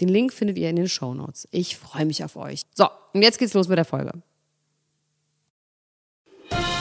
Den 0.00 0.08
Link 0.08 0.32
findet 0.32 0.58
ihr 0.58 0.70
in 0.70 0.76
den 0.76 0.88
Show 0.88 1.12
Notes. 1.12 1.46
Ich 1.50 1.76
freue 1.76 2.06
mich 2.06 2.24
auf 2.24 2.36
euch. 2.36 2.62
So, 2.74 2.86
und 3.12 3.22
jetzt 3.22 3.38
geht's 3.38 3.54
los 3.54 3.68
mit 3.68 3.76
der 3.76 3.84
Folge. 3.84 4.12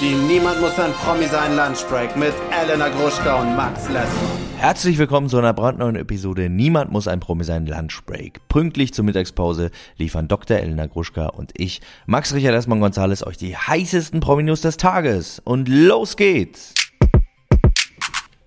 Die 0.01 0.13
Niemand 0.13 0.61
muss 0.61 0.79
ein 0.79 0.93
Promi 0.93 1.25
sein 1.25 1.57
Lunchbreak 1.57 2.15
mit 2.15 2.33
Elena 2.57 2.87
Gruschka 2.87 3.41
und 3.41 3.57
Max 3.57 3.89
Lessmann. 3.89 4.49
Herzlich 4.57 4.97
willkommen 4.97 5.27
zu 5.27 5.37
einer 5.37 5.51
brandneuen 5.51 5.97
Episode 5.97 6.49
Niemand 6.49 6.91
muss 6.91 7.09
ein 7.09 7.19
Promi 7.19 7.43
sein 7.43 7.65
Lunchbreak. 7.65 8.39
Pünktlich 8.47 8.93
zur 8.93 9.03
Mittagspause 9.03 9.71
liefern 9.97 10.29
Dr. 10.29 10.55
Elena 10.55 10.85
Gruschka 10.85 11.27
und 11.27 11.51
ich, 11.57 11.81
Max 12.05 12.33
Richard 12.33 12.53
Lessmann 12.53 12.79
Gonzales, 12.79 13.27
euch 13.27 13.35
die 13.35 13.57
heißesten 13.57 14.21
Promi-News 14.21 14.61
des 14.61 14.77
Tages. 14.77 15.41
Und 15.43 15.67
los 15.67 16.15
geht's! 16.15 16.78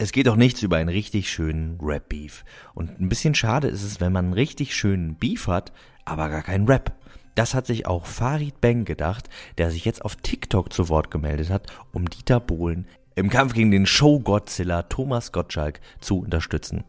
Es 0.02 0.10
geht 0.10 0.28
auch 0.28 0.34
nichts 0.34 0.60
über 0.64 0.78
einen 0.78 0.88
richtig 0.88 1.30
schönen 1.30 1.78
Rap-Beef. 1.80 2.44
Und 2.74 2.98
ein 2.98 3.08
bisschen 3.08 3.36
schade 3.36 3.68
ist 3.68 3.84
es, 3.84 4.00
wenn 4.00 4.10
man 4.10 4.24
einen 4.24 4.34
richtig 4.34 4.74
schönen 4.74 5.14
Beef 5.14 5.46
hat, 5.46 5.72
aber 6.04 6.28
gar 6.28 6.42
keinen 6.42 6.66
Rap. 6.66 6.92
Das 7.36 7.54
hat 7.54 7.68
sich 7.68 7.86
auch 7.86 8.04
Farid 8.04 8.60
Bang 8.60 8.84
gedacht, 8.84 9.28
der 9.58 9.70
sich 9.70 9.84
jetzt 9.84 10.04
auf 10.04 10.16
TikTok 10.16 10.72
zu 10.72 10.88
Wort 10.88 11.12
gemeldet 11.12 11.50
hat, 11.50 11.72
um 11.92 12.10
Dieter 12.10 12.40
Bohlen 12.40 12.88
im 13.14 13.30
Kampf 13.30 13.54
gegen 13.54 13.70
den 13.70 13.86
Show-Godzilla 13.86 14.82
Thomas 14.82 15.30
Gottschalk 15.30 15.80
zu 16.00 16.18
unterstützen. 16.18 16.82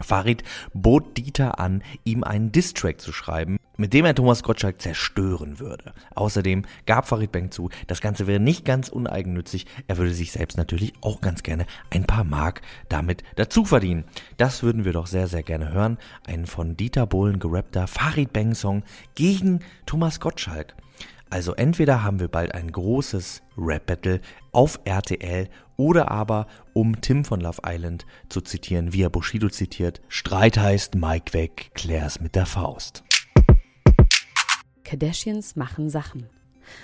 Farid 0.00 0.42
bot 0.72 1.16
Dieter 1.16 1.58
an, 1.58 1.82
ihm 2.04 2.24
einen 2.24 2.52
Distrack 2.52 3.00
zu 3.00 3.12
schreiben, 3.12 3.58
mit 3.76 3.92
dem 3.92 4.04
er 4.04 4.14
Thomas 4.14 4.42
Gottschalk 4.42 4.80
zerstören 4.80 5.58
würde. 5.58 5.92
Außerdem 6.14 6.64
gab 6.86 7.08
Farid 7.08 7.32
Bang 7.32 7.50
zu, 7.50 7.70
das 7.86 8.00
Ganze 8.00 8.26
wäre 8.26 8.40
nicht 8.40 8.64
ganz 8.64 8.88
uneigennützig, 8.88 9.66
er 9.86 9.96
würde 9.96 10.12
sich 10.12 10.32
selbst 10.32 10.56
natürlich 10.56 10.92
auch 11.00 11.20
ganz 11.20 11.42
gerne 11.42 11.66
ein 11.90 12.04
paar 12.04 12.24
Mark 12.24 12.62
damit 12.88 13.22
dazu 13.36 13.64
verdienen. 13.64 14.04
Das 14.36 14.62
würden 14.62 14.84
wir 14.84 14.92
doch 14.92 15.06
sehr, 15.06 15.28
sehr 15.28 15.42
gerne 15.42 15.72
hören. 15.72 15.98
Ein 16.26 16.46
von 16.46 16.76
Dieter 16.76 17.06
Bohlen 17.06 17.38
gerappter 17.38 17.86
Farid 17.86 18.32
Bang 18.32 18.54
Song 18.54 18.82
gegen 19.14 19.60
Thomas 19.86 20.20
Gottschalk. 20.20 20.74
Also 21.30 21.54
entweder 21.54 22.02
haben 22.02 22.20
wir 22.20 22.28
bald 22.28 22.54
ein 22.54 22.72
großes 22.72 23.42
Rap-Battle 23.56 24.20
auf 24.52 24.80
RTL 24.84 25.48
oder 25.78 26.10
aber, 26.10 26.46
um 26.74 27.00
Tim 27.00 27.24
von 27.24 27.40
Love 27.40 27.62
Island 27.64 28.04
zu 28.28 28.42
zitieren, 28.42 28.92
wie 28.92 29.02
er 29.02 29.10
Bushido 29.10 29.48
zitiert, 29.48 30.02
Streit 30.08 30.58
heißt 30.58 30.96
Mike 30.96 31.32
weg, 31.32 31.70
klär's 31.74 32.20
mit 32.20 32.34
der 32.34 32.44
Faust. 32.44 33.04
Kardashians 34.84 35.56
machen 35.56 35.88
Sachen. 35.88 36.28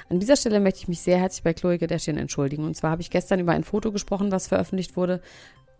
An 0.09 0.21
dieser 0.21 0.37
Stelle 0.37 0.61
möchte 0.61 0.81
ich 0.81 0.89
mich 0.89 1.01
sehr 1.01 1.19
herzlich 1.19 1.43
bei 1.43 1.53
Chloe 1.53 1.79
Kardashian 1.79 2.17
entschuldigen. 2.17 2.65
Und 2.65 2.77
zwar 2.77 2.93
habe 2.93 3.03
ich 3.03 3.11
gestern 3.11 3.41
über 3.41 3.53
ein 3.53 3.65
Foto 3.65 3.93
gesprochen, 3.93 4.33
was 4.33 4.47
veröffentlicht 4.49 4.97
wurde, 4.97 5.21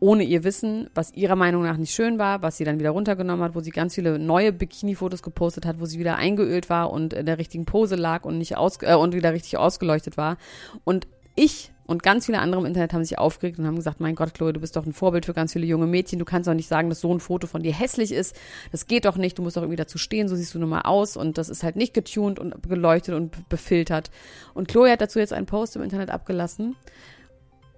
ohne 0.01 0.25
ihr 0.25 0.45
Wissen, 0.45 0.91
was 0.95 1.15
ihrer 1.15 1.37
Meinung 1.37 1.63
nach 1.63 1.77
nicht 1.77 1.95
schön 1.95 2.19
war, 2.19 2.43
was 2.43 2.57
sie 2.57 2.65
dann 2.65 2.79
wieder 2.79 2.91
runtergenommen 2.91 3.45
hat, 3.45 3.55
wo 3.55 3.61
sie 3.61 3.71
ganz 3.71 3.95
viele 3.95 4.19
neue 4.19 4.53
Bikini-Fotos 4.53 5.23
gepostet 5.23 5.65
hat, 5.65 5.81
wo 5.81 5.87
sie 5.87 5.99
wieder 5.99 6.17
eingeölt 6.17 6.69
war 6.69 6.91
und 6.91 7.13
in 7.13 7.27
der 7.27 7.39
richtigen 7.39 7.65
Pose 7.65 7.95
lag 7.95 8.25
und 8.25 8.39
nicht 8.39 8.57
aus 8.57 8.79
äh, 8.83 8.95
und 8.95 9.15
wieder 9.15 9.33
richtig 9.33 9.57
ausgeleuchtet 9.57 10.17
war. 10.17 10.37
Und 10.83 11.07
ich 11.35 11.73
und 11.87 12.03
ganz 12.03 12.27
viele 12.27 12.39
andere 12.39 12.61
im 12.61 12.67
Internet 12.67 12.95
haben 12.95 13.05
sich 13.05 13.19
aufgeregt 13.19 13.59
und 13.59 13.67
haben 13.67 13.77
gesagt, 13.77 14.01
mein 14.01 14.15
Gott, 14.15 14.33
Chloe, 14.33 14.53
du 14.53 14.61
bist 14.61 14.75
doch 14.77 14.87
ein 14.87 14.95
Vorbild 14.95 15.27
für 15.27 15.35
ganz 15.35 15.53
viele 15.53 15.67
junge 15.67 15.87
Mädchen. 15.87 16.19
Du 16.19 16.25
kannst 16.25 16.49
doch 16.49 16.55
nicht 16.55 16.69
sagen, 16.69 16.89
dass 16.89 17.01
so 17.01 17.13
ein 17.13 17.21
Foto 17.21 17.47
von 17.47 17.63
dir 17.63 17.75
hässlich 17.75 18.13
ist. 18.13 18.35
Das 18.73 18.87
geht 18.87 19.05
doch 19.05 19.17
nicht. 19.17 19.37
Du 19.37 19.43
musst 19.43 19.57
doch 19.57 19.63
irgendwie 19.63 19.77
dazu 19.77 19.99
stehen. 19.99 20.29
So 20.29 20.35
siehst 20.35 20.55
du 20.55 20.59
nun 20.59 20.71
mal 20.71 20.83
aus. 20.83 21.17
Und 21.17 21.37
das 21.37 21.51
ist 21.51 21.63
halt 21.63 21.77
nicht 21.77 21.93
getuned 21.93 22.39
und 22.39 22.63
geleuchtet 22.67 23.15
und 23.15 23.49
befiltert. 23.51 24.11
Und 24.55 24.69
Chloe 24.69 24.91
hat 24.91 25.03
dazu 25.03 25.19
jetzt 25.19 25.35
einen 25.35 25.47
Post 25.47 25.77
im 25.77 25.83
Internet 25.83 26.11
abgelassen. 26.11 26.75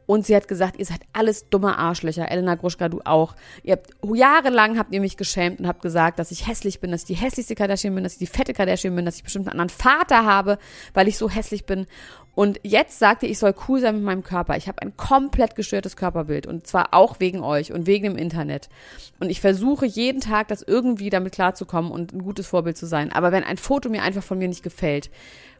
Und 0.07 0.25
sie 0.25 0.37
hat 0.37 0.49
gesagt, 0.49 0.79
ihr 0.79 0.87
seid 0.87 1.01
alles 1.13 1.49
dumme 1.49 1.77
Arschlöcher. 1.77 2.31
Elena 2.31 2.55
Gruschka, 2.55 2.89
du 2.89 3.01
auch. 3.05 3.35
Ihr 3.65 3.73
habt, 3.73 3.91
jahrelang 4.15 4.79
habt 4.79 4.95
ihr 4.95 5.01
mich 5.01 5.17
geschämt 5.17 5.59
und 5.59 5.67
habt 5.67 5.83
gesagt, 5.83 6.19
dass 6.19 6.31
ich 6.31 6.47
hässlich 6.47 6.81
bin, 6.81 6.93
dass 6.93 7.03
ich 7.03 7.07
die 7.07 7.15
hässlichste 7.15 7.57
Kardashian 7.57 7.95
bin, 7.95 8.05
dass 8.05 8.15
ich 8.15 8.21
die 8.21 8.27
fette 8.27 8.55
Kardashian 8.55 8.95
bin, 8.95 9.05
dass 9.05 9.17
ich 9.17 9.25
bestimmt 9.25 9.49
einen 9.49 9.61
anderen 9.61 9.77
Vater 9.77 10.25
habe, 10.25 10.59
weil 10.95 11.09
ich 11.09 11.19
so 11.19 11.29
hässlich 11.29 11.67
bin. 11.67 11.87
Und 12.37 12.61
jetzt 12.63 12.99
sagt 12.99 13.23
ihr, 13.23 13.31
ich 13.31 13.39
soll 13.39 13.55
cool 13.67 13.81
sein 13.81 13.97
mit 13.97 14.05
meinem 14.05 14.23
Körper. 14.23 14.57
Ich 14.57 14.69
habe 14.69 14.83
ein 14.83 14.97
komplett 14.97 15.57
gestörtes 15.57 15.97
Körperbild 15.97 16.47
und 16.47 16.67
zwar 16.67 16.93
auch 16.93 17.19
wegen 17.19 17.41
euch 17.41 17.73
und 17.73 17.87
wegen 17.87 18.05
dem 18.05 18.19
Internet. 18.19 18.69
Und 19.19 19.31
ich 19.31 19.41
versuche 19.41 19.87
jeden 19.87 20.21
Tag, 20.21 20.49
das 20.49 20.63
irgendwie 20.63 21.09
damit 21.09 21.33
klarzukommen 21.33 21.91
und 21.91 22.13
ein 22.13 22.23
gutes 22.23 22.47
Vorbild 22.47 22.77
zu 22.77 22.87
sein. 22.87 23.11
Aber 23.11 23.33
wenn 23.33 23.43
ein 23.43 23.57
Foto 23.57 23.89
mir 23.89 24.03
einfach 24.03 24.23
von 24.23 24.37
mir 24.39 24.49
nicht 24.49 24.63
gefällt, 24.63 25.11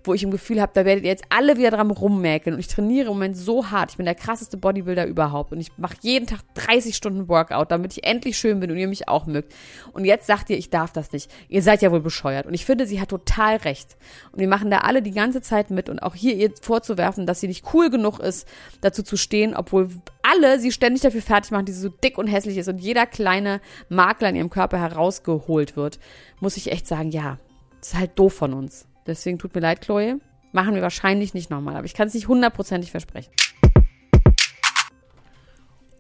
wo 0.07 0.15
ich 0.15 0.23
im 0.23 0.31
Gefühl 0.31 0.61
habe, 0.61 0.73
da 0.75 0.85
werdet 0.85 1.05
ihr 1.05 1.11
jetzt 1.11 1.25
alle 1.31 1.57
wieder 1.57 1.71
dran 1.71 1.91
rummäkeln. 1.91 2.55
Und 2.55 2.61
ich 2.61 2.69
trainiere 2.69 3.07
im 3.07 3.15
Moment 3.15 3.37
so 3.37 3.71
hart. 3.71 3.91
Ich 3.91 3.97
bin 3.97 4.07
der 4.07 4.15
krasseste 4.15 4.57
Bodybuilder 4.57 5.07
überhaupt. 5.07 5.53
Und 5.53 5.61
ich 5.61 5.71
mache 5.77 5.97
jeden 6.01 6.27
Tag 6.27 6.41
30 6.55 6.97
Stunden 6.97 7.29
Workout, 7.29 7.71
damit 7.71 7.93
ich 7.93 8.05
endlich 8.05 8.39
schön 8.39 8.61
bin 8.61 8.71
und 8.71 8.77
ihr 8.77 8.89
mich 8.89 9.09
auch 9.09 9.27
mögt. 9.27 9.55
Und 9.93 10.05
jetzt 10.05 10.27
sagt 10.27 10.51
ihr, 10.51 10.59
ich 10.59 10.71
darf 10.71 10.93
das 10.93 11.13
nicht. 11.13 11.31
Ihr 11.49 11.63
seid 11.63 11.83
ja 11.83 11.93
wohl 11.93 12.01
bescheuert. 12.01 12.47
Und 12.47 12.55
ich 12.55 12.65
finde, 12.65 12.87
sie 12.87 13.01
hat 13.01 13.09
total 13.09 13.57
recht. 13.57 13.97
Und 14.33 14.41
wir 14.41 14.49
machen 14.49 14.71
da 14.71 14.79
alle 14.79 15.03
die 15.03 15.13
ganze 15.13 15.43
Zeit 15.43 15.71
mit. 15.71 15.89
Und 15.89 16.01
auch 16.01 16.15
hier 16.15 16.35
ihr 16.35 16.53
vorzuwerfen, 16.61 17.27
dass 17.27 17.41
sie 17.41 17.49
nicht 17.49 17.75
cool 17.75 17.91
genug 17.91 18.19
ist, 18.21 18.47
dazu 18.81 19.03
zu 19.03 19.17
stehen, 19.17 19.55
obwohl 19.55 19.89
alle 20.23 20.59
sie 20.59 20.73
ständig 20.73 21.03
dafür 21.03 21.23
fertig 21.23 21.51
machen, 21.51 21.67
sie 21.67 21.73
so 21.73 21.89
dick 21.89 22.19
und 22.19 22.27
hässlich 22.27 22.57
ist 22.57 22.69
und 22.69 22.79
jeder 22.79 23.07
kleine 23.07 23.61
Makler 23.89 24.31
in 24.31 24.37
ihrem 24.37 24.51
Körper 24.51 24.79
herausgeholt 24.79 25.77
wird, 25.77 25.99
muss 26.41 26.57
ich 26.57 26.73
echt 26.73 26.87
sagen, 26.87 27.11
ja, 27.11 27.39
das 27.79 27.89
ist 27.89 27.99
halt 27.99 28.19
doof 28.19 28.35
von 28.35 28.53
uns. 28.53 28.87
Deswegen 29.07 29.39
tut 29.39 29.55
mir 29.55 29.61
leid, 29.61 29.81
Chloe. 29.81 30.21
Machen 30.53 30.75
wir 30.75 30.83
wahrscheinlich 30.83 31.35
nicht 31.35 31.51
nochmal, 31.51 31.77
aber 31.77 31.85
ich 31.85 31.95
kann 31.95 32.09
es 32.09 32.15
nicht 32.15 32.29
hundertprozentig 32.29 32.91
versprechen. 32.91 33.33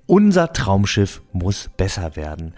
Unser 0.06 0.52
Traumschiff 0.52 1.20
muss 1.32 1.68
besser 1.76 2.16
werden. 2.16 2.54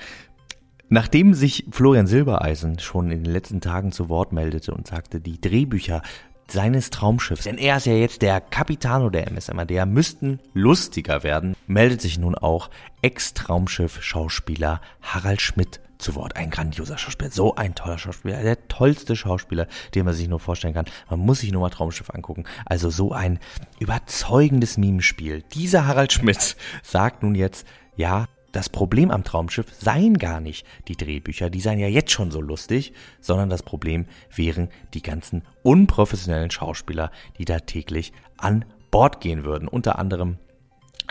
Nachdem 0.90 1.34
sich 1.34 1.66
Florian 1.70 2.06
Silbereisen 2.06 2.78
schon 2.78 3.10
in 3.10 3.24
den 3.24 3.32
letzten 3.32 3.60
Tagen 3.60 3.92
zu 3.92 4.08
Wort 4.08 4.32
meldete 4.32 4.72
und 4.72 4.86
sagte, 4.86 5.20
die 5.20 5.40
Drehbücher 5.40 6.02
seines 6.50 6.90
Traumschiffs, 6.90 7.44
denn 7.44 7.58
er 7.58 7.76
ist 7.76 7.86
ja 7.86 7.92
jetzt 7.92 8.22
der 8.22 8.40
Capitano 8.40 9.10
der 9.10 9.28
MSM, 9.30 9.66
der 9.66 9.84
müssten 9.84 10.40
lustiger 10.54 11.22
werden, 11.22 11.54
meldet 11.66 12.00
sich 12.00 12.18
nun 12.18 12.34
auch 12.34 12.70
Ex-Traumschiff-Schauspieler 13.02 14.80
Harald 15.02 15.42
Schmidt 15.42 15.80
zu 15.98 16.14
Wort. 16.14 16.36
Ein 16.36 16.50
grandioser 16.50 16.98
Schauspieler, 16.98 17.30
so 17.30 17.54
ein 17.56 17.74
toller 17.74 17.98
Schauspieler, 17.98 18.42
der 18.42 18.68
tollste 18.68 19.16
Schauspieler, 19.16 19.66
den 19.94 20.04
man 20.04 20.14
sich 20.14 20.28
nur 20.28 20.40
vorstellen 20.40 20.74
kann. 20.74 20.86
Man 21.10 21.20
muss 21.20 21.40
sich 21.40 21.52
nur 21.52 21.62
mal 21.62 21.70
Traumschiff 21.70 22.10
angucken. 22.10 22.44
Also 22.64 22.90
so 22.90 23.12
ein 23.12 23.38
überzeugendes 23.78 24.78
Mimenspiel. 24.78 25.42
Dieser 25.54 25.86
Harald 25.86 26.12
Schmidt 26.12 26.56
sagt 26.82 27.22
nun 27.22 27.34
jetzt, 27.34 27.66
ja, 27.96 28.26
das 28.52 28.70
Problem 28.70 29.10
am 29.10 29.24
Traumschiff 29.24 29.66
seien 29.78 30.16
gar 30.16 30.40
nicht 30.40 30.66
die 30.88 30.96
Drehbücher, 30.96 31.50
die 31.50 31.60
seien 31.60 31.78
ja 31.78 31.88
jetzt 31.88 32.12
schon 32.12 32.30
so 32.30 32.40
lustig, 32.40 32.94
sondern 33.20 33.50
das 33.50 33.62
Problem 33.62 34.06
wären 34.34 34.70
die 34.94 35.02
ganzen 35.02 35.42
unprofessionellen 35.62 36.50
Schauspieler, 36.50 37.10
die 37.38 37.44
da 37.44 37.60
täglich 37.60 38.12
an 38.38 38.64
Bord 38.90 39.20
gehen 39.20 39.44
würden. 39.44 39.68
Unter 39.68 39.98
anderem 39.98 40.38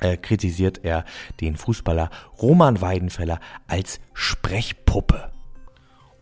äh, 0.02 0.18
kritisiert 0.18 0.82
er 0.84 1.06
den 1.42 1.56
Fußballer 1.56 2.10
Roman 2.42 2.82
Weidenfeller 2.82 3.40
als 3.68 4.00
Sprechpuppe. 4.14 5.32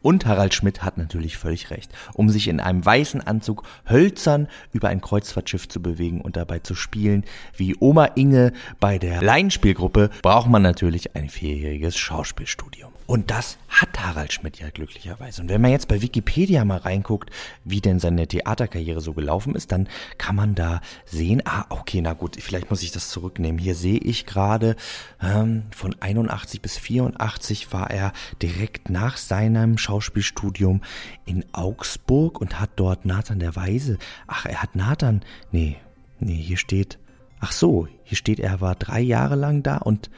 Und 0.05 0.27
Harald 0.27 0.53
Schmidt 0.53 0.83
hat 0.83 0.99
natürlich 0.99 1.35
völlig 1.35 1.71
recht. 1.71 1.91
Um 2.13 2.29
sich 2.29 2.47
in 2.47 2.59
einem 2.59 2.85
weißen 2.85 3.21
Anzug 3.21 3.63
hölzern 3.89 4.47
über 4.71 4.89
ein 4.89 5.01
Kreuzfahrtschiff 5.01 5.67
zu 5.67 5.81
bewegen 5.81 6.21
und 6.21 6.37
dabei 6.37 6.59
zu 6.59 6.75
spielen 6.75 7.25
wie 7.57 7.75
Oma 7.79 8.05
Inge 8.13 8.53
bei 8.79 8.99
der 8.99 9.23
Laienspielgruppe, 9.23 10.11
braucht 10.21 10.47
man 10.47 10.61
natürlich 10.61 11.15
ein 11.15 11.27
vierjähriges 11.27 11.97
Schauspielstudium. 11.97 12.91
Und 13.07 13.31
das 13.31 13.57
hat 13.67 13.99
Harald 14.03 14.33
Schmidt 14.33 14.59
ja 14.59 14.69
glücklicherweise. 14.69 15.41
Und 15.41 15.49
wenn 15.49 15.61
man 15.61 15.71
jetzt 15.71 15.87
bei 15.87 16.01
Wikipedia 16.01 16.65
mal 16.65 16.77
reinguckt, 16.77 17.29
wie 17.63 17.81
denn 17.81 17.99
seine 17.99 18.27
Theaterkarriere 18.27 19.01
so 19.01 19.13
gelaufen 19.13 19.55
ist, 19.55 19.71
dann 19.71 19.87
kann 20.17 20.35
man 20.35 20.55
da 20.55 20.81
sehen, 21.05 21.41
ah, 21.45 21.65
okay, 21.69 22.01
na 22.01 22.13
gut, 22.13 22.37
vielleicht 22.39 22.69
muss 22.69 22.83
ich 22.83 22.91
das 22.91 23.09
zurücknehmen. 23.09 23.59
Hier 23.59 23.75
sehe 23.75 23.99
ich 23.99 24.25
gerade, 24.25 24.75
ähm, 25.21 25.63
von 25.71 25.95
81 25.99 26.61
bis 26.61 26.77
84 26.77 27.71
war 27.71 27.91
er 27.91 28.13
direkt 28.41 28.89
nach 28.89 29.17
seinem 29.17 29.77
Schauspielstudium 29.77 30.81
in 31.25 31.45
Augsburg 31.53 32.41
und 32.41 32.59
hat 32.59 32.71
dort 32.75 33.05
Nathan 33.05 33.39
der 33.39 33.55
Weise, 33.55 33.97
ach, 34.27 34.45
er 34.45 34.61
hat 34.61 34.75
Nathan, 34.75 35.23
nee, 35.51 35.77
Nee, 36.19 36.35
hier 36.35 36.57
steht. 36.57 36.97
Ach 37.39 37.51
so, 37.51 37.87
hier 38.03 38.17
steht, 38.17 38.39
er 38.39 38.61
war 38.61 38.75
drei 38.75 39.01
Jahre 39.01 39.35
lang 39.35 39.63
da 39.63 39.77
und. 39.77 40.09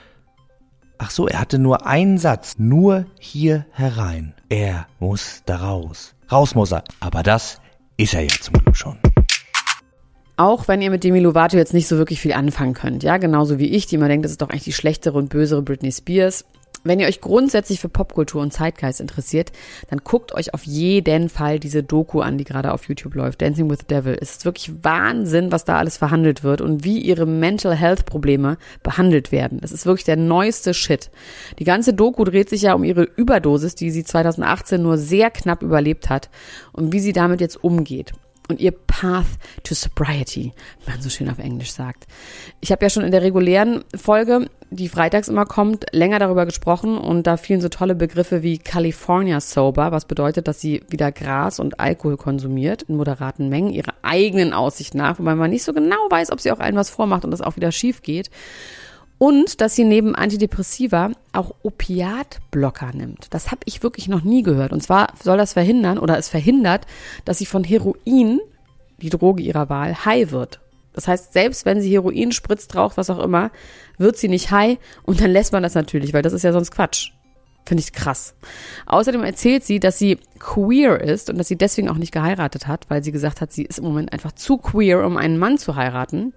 Ach 0.99 1.11
so, 1.11 1.27
er 1.27 1.39
hatte 1.39 1.59
nur 1.59 1.85
einen 1.85 2.17
Satz. 2.17 2.55
Nur 2.57 3.05
hier 3.19 3.65
herein. 3.71 4.33
Er 4.49 4.87
muss 4.99 5.43
da 5.45 5.57
raus. 5.57 6.15
Raus 6.31 6.55
muss 6.55 6.71
er. 6.71 6.83
Aber 6.99 7.21
das 7.23 7.61
ist 7.97 8.13
er 8.13 8.21
ja 8.21 8.29
zum 8.41 8.55
Glück 8.55 8.75
schon. 8.75 8.97
Auch 10.37 10.67
wenn 10.67 10.81
ihr 10.81 10.91
mit 10.91 11.03
Demi 11.03 11.19
Lovato 11.19 11.57
jetzt 11.57 11.73
nicht 11.73 11.87
so 11.87 11.97
wirklich 11.97 12.21
viel 12.21 12.33
anfangen 12.33 12.73
könnt, 12.73 13.01
ja, 13.01 13.17
genauso 13.17 13.57
wie 13.57 13.67
ich, 13.67 13.87
die 13.87 13.95
immer 13.95 14.07
denkt, 14.07 14.23
das 14.23 14.31
ist 14.31 14.41
doch 14.41 14.49
eigentlich 14.49 14.65
die 14.65 14.73
schlechtere 14.73 15.17
und 15.17 15.29
bösere 15.29 15.63
Britney 15.63 15.91
Spears. 15.91 16.45
Wenn 16.87 16.99
ihr 16.99 17.07
euch 17.07 17.21
grundsätzlich 17.21 17.79
für 17.79 17.89
Popkultur 17.89 18.41
und 18.41 18.53
Zeitgeist 18.53 19.01
interessiert, 19.01 19.51
dann 19.89 19.99
guckt 20.03 20.33
euch 20.33 20.53
auf 20.53 20.63
jeden 20.63 21.29
Fall 21.29 21.59
diese 21.59 21.83
Doku 21.83 22.21
an, 22.21 22.37
die 22.37 22.45
gerade 22.45 22.71
auf 22.71 22.87
YouTube 22.87 23.15
läuft, 23.15 23.41
Dancing 23.41 23.69
with 23.69 23.79
the 23.79 23.87
Devil. 23.87 24.17
Es 24.19 24.31
ist 24.31 24.45
wirklich 24.45 24.71
Wahnsinn, 24.83 25.51
was 25.51 25.65
da 25.65 25.77
alles 25.77 25.97
verhandelt 25.97 26.43
wird 26.43 26.61
und 26.61 26.83
wie 26.83 26.99
ihre 26.99 27.25
Mental 27.25 27.75
Health 27.75 28.05
Probleme 28.05 28.57
behandelt 28.83 29.31
werden. 29.31 29.59
Es 29.61 29.71
ist 29.71 29.85
wirklich 29.85 30.05
der 30.05 30.17
neueste 30.17 30.73
Shit. 30.73 31.11
Die 31.59 31.65
ganze 31.65 31.93
Doku 31.93 32.23
dreht 32.23 32.49
sich 32.49 32.63
ja 32.63 32.73
um 32.73 32.83
ihre 32.83 33.03
Überdosis, 33.03 33.75
die 33.75 33.91
sie 33.91 34.03
2018 34.03 34.81
nur 34.81 34.97
sehr 34.97 35.29
knapp 35.29 35.63
überlebt 35.63 36.09
hat 36.09 36.29
und 36.71 36.93
wie 36.93 36.99
sie 36.99 37.13
damit 37.13 37.41
jetzt 37.41 37.63
umgeht 37.63 38.13
und 38.49 38.59
ihr 38.59 38.71
Path 38.71 39.25
to 39.63 39.73
Sobriety, 39.75 40.53
wie 40.85 40.91
man 40.91 41.01
so 41.01 41.09
schön 41.09 41.29
auf 41.29 41.39
Englisch 41.39 41.71
sagt. 41.71 42.05
Ich 42.61 42.71
habe 42.71 42.85
ja 42.85 42.89
schon 42.89 43.03
in 43.03 43.11
der 43.11 43.21
regulären 43.21 43.83
Folge, 43.95 44.49
die 44.69 44.89
freitags 44.89 45.27
immer 45.27 45.45
kommt, 45.45 45.85
länger 45.91 46.19
darüber 46.19 46.45
gesprochen 46.45 46.97
und 46.97 47.27
da 47.27 47.37
fielen 47.37 47.61
so 47.61 47.69
tolle 47.69 47.95
Begriffe 47.95 48.43
wie 48.43 48.57
California 48.57 49.39
Sober, 49.39 49.91
was 49.91 50.05
bedeutet, 50.05 50.47
dass 50.47 50.59
sie 50.59 50.83
wieder 50.89 51.11
Gras 51.11 51.59
und 51.59 51.79
Alkohol 51.79 52.17
konsumiert 52.17 52.83
in 52.83 52.97
moderaten 52.97 53.49
Mengen, 53.49 53.71
ihrer 53.71 53.93
eigenen 54.01 54.53
Aussicht 54.53 54.95
nach, 54.95 55.19
wobei 55.19 55.35
man 55.35 55.49
nicht 55.49 55.63
so 55.63 55.73
genau 55.73 56.09
weiß, 56.09 56.31
ob 56.31 56.41
sie 56.41 56.51
auch 56.51 56.59
einem 56.59 56.77
was 56.77 56.89
vormacht 56.89 57.23
und 57.23 57.31
das 57.31 57.41
auch 57.41 57.55
wieder 57.55 57.71
schief 57.71 58.01
geht. 58.01 58.29
Und 59.19 59.61
dass 59.61 59.75
sie 59.75 59.83
neben 59.83 60.15
Antidepressiva 60.15 61.11
auch 61.33 61.55
Opiatblocker 61.63 62.91
nimmt. 62.93 63.27
Das 63.31 63.49
habe 63.49 63.61
ich 63.65 63.81
wirklich 63.81 64.07
noch 64.07 64.23
nie 64.23 64.43
gehört. 64.43 64.73
Und 64.73 64.83
zwar 64.83 65.13
soll 65.21 65.37
das 65.37 65.53
verhindern 65.53 65.97
oder 65.97 66.17
es 66.17 66.29
verhindert, 66.29 66.85
dass 67.25 67.39
sie 67.39 67.47
von 67.47 67.63
Heroin, 67.63 68.39
die 69.01 69.09
Droge 69.09 69.41
ihrer 69.41 69.69
Wahl, 69.69 70.05
high 70.05 70.31
wird. 70.31 70.59
Das 70.93 71.07
heißt, 71.07 71.33
selbst 71.33 71.65
wenn 71.65 71.79
sie 71.79 71.91
Heroin 71.91 72.31
spritzt, 72.31 72.75
raucht, 72.75 72.97
was 72.97 73.11
auch 73.11 73.19
immer, 73.19 73.51
wird 73.99 74.17
sie 74.17 74.29
nicht 74.29 74.49
high 74.49 74.79
und 75.03 75.21
dann 75.21 75.31
lässt 75.31 75.53
man 75.53 75.61
das 75.61 75.75
natürlich, 75.75 76.11
weil 76.13 76.23
das 76.23 76.33
ist 76.33 76.43
ja 76.43 76.51
sonst 76.51 76.71
Quatsch. 76.71 77.11
Finde 77.67 77.83
ich 77.83 77.91
krass. 77.91 78.33
Außerdem 78.85 79.23
erzählt 79.23 79.63
sie, 79.63 79.79
dass 79.79 79.99
sie 79.99 80.19
queer 80.39 81.01
ist 81.01 81.29
und 81.29 81.37
dass 81.37 81.49
sie 81.49 81.57
deswegen 81.57 81.89
auch 81.89 81.97
nicht 81.97 82.13
geheiratet 82.13 82.65
hat, 82.65 82.89
weil 82.89 83.03
sie 83.03 83.11
gesagt 83.11 83.41
hat, 83.41 83.51
sie 83.51 83.63
ist 83.63 83.77
im 83.77 83.83
Moment 83.83 84.13
einfach 84.13 84.31
zu 84.31 84.57
queer, 84.57 85.05
um 85.05 85.17
einen 85.17 85.37
Mann 85.37 85.57
zu 85.57 85.75
heiraten. 85.75 86.33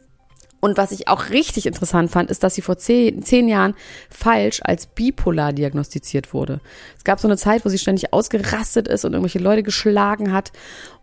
Und 0.61 0.77
was 0.77 0.93
ich 0.93 1.09
auch 1.09 1.31
richtig 1.31 1.67
interessant 1.67 2.11
fand, 2.11 2.31
ist, 2.31 2.43
dass 2.43 2.55
sie 2.55 2.63
vor 2.63 2.77
zehn, 2.77 3.23
zehn 3.23 3.49
Jahren 3.49 3.75
falsch 4.11 4.61
als 4.63 4.87
bipolar 4.87 5.53
diagnostiziert 5.53 6.35
wurde. 6.35 6.61
Es 6.97 7.05
gab 7.05 7.19
so 7.19 7.29
eine 7.29 7.39
Zeit, 7.39 7.65
wo 7.65 7.71
sie 7.71 7.79
ständig 7.79 8.13
ausgerastet 8.13 8.87
ist 8.87 9.05
und 9.05 9.15
irgendwelche 9.15 9.39
Leute 9.39 9.63
geschlagen 9.63 10.33
hat. 10.33 10.53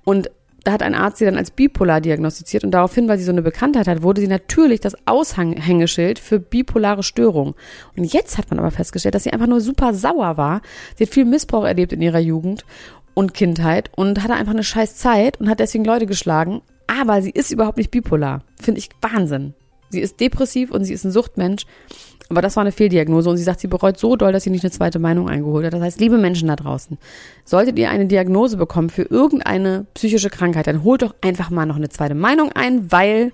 Und 0.03 0.29
da 0.63 0.73
hat 0.73 0.83
ein 0.83 0.95
Arzt 0.95 1.17
sie 1.17 1.25
dann 1.25 1.37
als 1.37 1.51
bipolar 1.51 2.01
diagnostiziert 2.01 2.65
und 2.65 2.71
daraufhin, 2.71 3.07
weil 3.07 3.17
sie 3.17 3.23
so 3.23 3.31
eine 3.31 3.41
Bekanntheit 3.41 3.87
hat, 3.87 4.01
wurde 4.03 4.19
sie 4.19 4.27
natürlich 4.27 4.81
das 4.81 4.97
Aushängeschild 5.05 6.19
für 6.19 6.39
bipolare 6.39 7.03
Störung. 7.03 7.55
Und 7.95 8.03
jetzt 8.03 8.37
hat 8.37 8.49
man 8.49 8.59
aber 8.59 8.71
festgestellt, 8.71 9.15
dass 9.15 9.23
sie 9.23 9.31
einfach 9.31 9.47
nur 9.47 9.61
super 9.61 9.93
sauer 9.93 10.35
war. 10.35 10.61
Sie 10.95 11.05
hat 11.05 11.13
viel 11.13 11.25
Missbrauch 11.25 11.63
erlebt 11.63 11.93
in 11.93 12.01
ihrer 12.01 12.19
Jugend 12.19 12.65
und 13.13 13.33
Kindheit 13.33 13.89
und 13.95 14.21
hatte 14.21 14.33
einfach 14.33 14.51
eine 14.51 14.63
scheiß 14.63 14.97
Zeit 14.97 15.39
und 15.39 15.49
hat 15.49 15.61
deswegen 15.61 15.85
Leute 15.85 16.05
geschlagen, 16.05 16.61
aber 16.87 17.21
sie 17.21 17.31
ist 17.31 17.51
überhaupt 17.51 17.77
nicht 17.77 17.91
bipolar. 17.91 18.43
Finde 18.59 18.79
ich 18.79 18.89
Wahnsinn. 19.01 19.53
Sie 19.89 20.01
ist 20.01 20.19
depressiv 20.19 20.71
und 20.71 20.83
sie 20.83 20.93
ist 20.93 21.05
ein 21.05 21.11
Suchtmensch. 21.11 21.65
Aber 22.29 22.41
das 22.41 22.55
war 22.57 22.61
eine 22.61 22.73
Fehldiagnose 22.73 23.29
und 23.29 23.37
sie 23.37 23.43
sagt, 23.43 23.61
sie 23.61 23.67
bereut 23.67 23.97
so 23.97 24.15
doll, 24.15 24.33
dass 24.33 24.43
sie 24.43 24.49
nicht 24.49 24.63
eine 24.63 24.71
zweite 24.71 24.99
Meinung 24.99 25.29
eingeholt 25.29 25.65
hat. 25.65 25.73
Das 25.73 25.81
heißt, 25.81 25.99
liebe 25.99 26.17
Menschen 26.17 26.49
da 26.49 26.57
draußen, 26.57 26.97
solltet 27.45 27.79
ihr 27.79 27.89
eine 27.89 28.05
Diagnose 28.05 28.57
bekommen 28.57 28.89
für 28.89 29.03
irgendeine 29.03 29.85
psychische 29.93 30.29
Krankheit, 30.29 30.67
dann 30.67 30.83
holt 30.83 31.03
doch 31.03 31.15
einfach 31.21 31.49
mal 31.49 31.65
noch 31.65 31.77
eine 31.77 31.89
zweite 31.89 32.15
Meinung 32.15 32.51
ein, 32.51 32.91
weil 32.91 33.31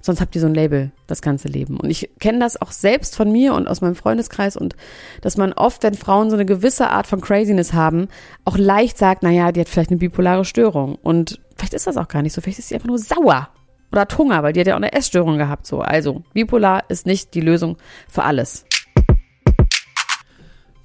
sonst 0.00 0.20
habt 0.20 0.34
ihr 0.34 0.40
so 0.40 0.46
ein 0.46 0.54
Label 0.54 0.92
das 1.06 1.22
ganze 1.22 1.48
Leben. 1.48 1.80
Und 1.80 1.90
ich 1.90 2.10
kenne 2.20 2.38
das 2.38 2.60
auch 2.60 2.72
selbst 2.72 3.16
von 3.16 3.32
mir 3.32 3.54
und 3.54 3.66
aus 3.66 3.80
meinem 3.80 3.94
Freundeskreis 3.96 4.56
und 4.56 4.76
dass 5.22 5.36
man 5.36 5.52
oft, 5.52 5.82
wenn 5.82 5.94
Frauen 5.94 6.30
so 6.30 6.36
eine 6.36 6.44
gewisse 6.44 6.90
Art 6.90 7.06
von 7.06 7.20
Craziness 7.20 7.72
haben, 7.72 8.08
auch 8.44 8.58
leicht 8.58 8.96
sagt, 8.96 9.22
naja, 9.22 9.50
die 9.50 9.60
hat 9.60 9.68
vielleicht 9.68 9.90
eine 9.90 9.98
bipolare 9.98 10.44
Störung. 10.44 10.96
Und 11.02 11.40
vielleicht 11.64 11.74
ist 11.74 11.86
das 11.86 11.96
auch 11.96 12.08
gar 12.08 12.22
nicht 12.22 12.34
so. 12.34 12.40
Vielleicht 12.40 12.58
ist 12.58 12.68
sie 12.68 12.74
einfach 12.74 12.88
nur 12.88 12.98
sauer 12.98 13.48
oder 13.90 14.02
hat 14.02 14.18
Hunger, 14.18 14.42
weil 14.42 14.52
die 14.52 14.60
hat 14.60 14.66
ja 14.66 14.74
auch 14.74 14.78
eine 14.78 14.92
Essstörung 14.92 15.38
gehabt. 15.38 15.66
So, 15.66 15.80
also 15.80 16.22
bipolar 16.34 16.84
ist 16.88 17.06
nicht 17.06 17.34
die 17.34 17.40
Lösung 17.40 17.78
für 18.08 18.22
alles. 18.22 18.66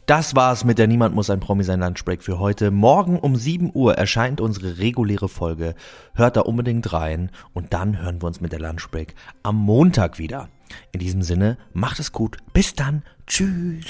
Das 0.06 0.36
war's 0.36 0.64
mit 0.64 0.80
der 0.80 0.88
Niemand 0.88 1.14
muss 1.14 1.30
ein 1.30 1.40
Promi 1.40 1.64
sein 1.64 1.82
Lunchbreak 1.82 2.24
für 2.24 2.40
heute. 2.40 2.72
Morgen 2.72 3.20
um 3.20 3.36
7 3.36 3.70
Uhr 3.74 3.96
erscheint 3.96 4.42
unsere 4.42 4.80
reguläre 4.80 5.30
Folge. 5.30 5.76
Hört 6.16 6.38
da 6.38 6.42
unbedingt 6.42 6.92
rein 6.94 7.30
und 7.54 7.74
dann 7.74 8.02
hören 8.02 8.22
wir 8.22 8.26
uns 8.26 8.42
mit 8.42 8.52
der 8.52 8.60
Lunchbreak 8.60 9.14
am 9.44 9.58
Montag 9.58 10.18
wieder. 10.18 10.50
In 10.92 11.00
diesem 11.00 11.22
Sinne, 11.22 11.58
macht 11.74 12.00
es 12.00 12.12
gut. 12.12 12.38
Bis 12.54 12.74
dann. 12.74 13.04
Tschüss. 13.28 13.86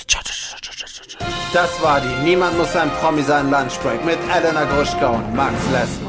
Das 1.53 1.81
war 1.81 2.01
die 2.01 2.23
Niemand 2.29 2.57
muss 2.57 2.75
ein 2.75 2.89
Promi 2.89 3.21
sein 3.21 3.49
Lunchbreak 3.49 4.03
mit 4.03 4.17
Elena 4.33 4.65
Gruschka 4.65 5.07
und 5.09 5.35
Max 5.35 5.55
Lessmann. 5.71 6.08